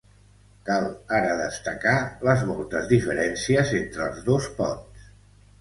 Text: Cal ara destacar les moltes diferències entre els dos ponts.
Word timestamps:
Cal 0.69 0.85
ara 1.17 1.35
destacar 1.41 1.93
les 2.29 2.45
moltes 2.53 2.89
diferències 2.95 3.75
entre 3.83 4.05
els 4.11 4.29
dos 4.31 4.49
ponts. 4.63 5.07